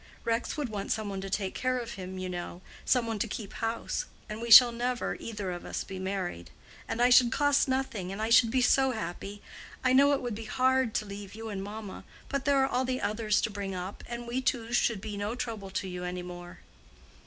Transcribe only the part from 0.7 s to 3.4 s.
some one to take care of him, you know—some one to